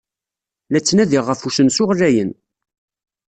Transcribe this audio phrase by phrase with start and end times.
[0.71, 2.31] La ttnadiɣ ɣef usensu ɣlayen.